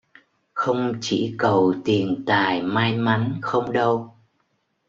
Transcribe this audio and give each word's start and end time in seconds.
Không 0.53 0.93
chỉ 1.01 1.35
cầu 1.37 1.73
Tiền 1.85 2.23
tài 2.27 2.61
may 2.61 2.97
mắn 2.97 3.39
không 3.41 3.71
đâu 3.71 4.13